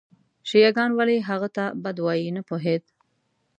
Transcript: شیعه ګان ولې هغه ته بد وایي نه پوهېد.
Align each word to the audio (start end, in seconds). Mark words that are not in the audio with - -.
شیعه 0.49 0.71
ګان 0.75 0.91
ولې 0.95 1.17
هغه 1.29 1.47
ته 1.55 1.65
بد 1.83 1.97
وایي 2.05 2.29
نه 2.37 2.41
پوهېد. 2.47 2.83